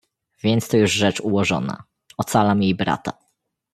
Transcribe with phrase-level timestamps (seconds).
[0.43, 1.83] "Więc to już rzecz ułożona...
[2.17, 3.11] ocalam jej brata."